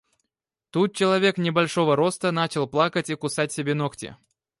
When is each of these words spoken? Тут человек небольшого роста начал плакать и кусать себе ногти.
Тут 0.71 0.95
человек 0.95 1.37
небольшого 1.37 1.95
роста 1.95 2.31
начал 2.31 2.65
плакать 2.67 3.11
и 3.11 3.15
кусать 3.15 3.51
себе 3.51 3.75
ногти. 3.75 4.17